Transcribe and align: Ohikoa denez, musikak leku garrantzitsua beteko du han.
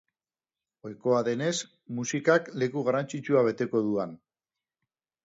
Ohikoa 0.87 1.19
denez, 1.27 1.51
musikak 1.97 2.49
leku 2.63 2.83
garrantzitsua 2.89 3.45
beteko 3.49 3.83
du 3.89 4.01
han. 4.05 4.17